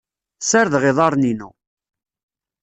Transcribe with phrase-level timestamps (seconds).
[0.49, 1.49] Serdeɣ iḍaren-inu.